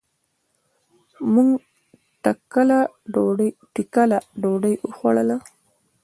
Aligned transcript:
مونږ 1.33 1.51
ټکله 3.75 4.19
ډوډي 4.41 4.73
وخوړله. 4.87 5.37